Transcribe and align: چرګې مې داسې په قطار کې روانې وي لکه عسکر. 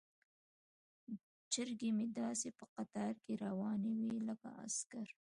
چرګې 1.53 1.89
مې 1.97 2.05
داسې 2.19 2.49
په 2.57 2.65
قطار 2.75 3.13
کې 3.23 3.33
روانې 3.45 3.91
وي 3.99 4.15
لکه 4.27 4.49
عسکر. 4.63 5.07